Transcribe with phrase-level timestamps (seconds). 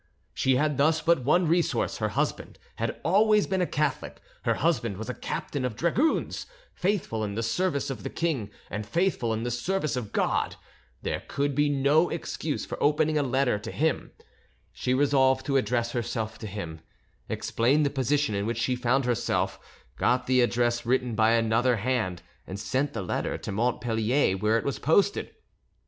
[0.33, 4.97] She had thus but one resource: her husband had always been a Catholic; her husband
[4.97, 9.43] was a captain of dragoons, faithful in the service of the king and faithful in
[9.43, 10.55] the service of God;
[11.03, 14.11] there could be no excuse for opening a letter to him;
[14.73, 16.81] she resolved to address herself to him,
[17.29, 19.59] explained the position in which she found herself,
[19.97, 24.65] got the address written by another hand, and sent the letter to Montpellier, where it
[24.65, 25.29] was posted.